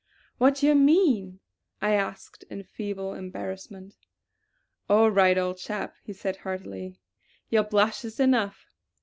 "What 0.39 0.55
do 0.55 0.65
you 0.65 0.73
mean?" 0.73 1.41
I 1.79 1.93
asked 1.93 2.41
in 2.49 2.63
feeble 2.63 3.13
embarrassment. 3.13 3.97
"All 4.89 5.11
right, 5.11 5.37
old 5.37 5.59
chap!" 5.59 5.95
he 6.03 6.11
said 6.11 6.37
heartily. 6.37 6.97
"Your 7.51 7.65
blush 7.65 8.03
is 8.03 8.19
enough. 8.19 8.65